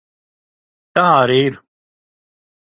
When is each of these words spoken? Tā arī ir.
Tā 0.99 1.03
arī 1.19 1.37
ir. 1.51 1.61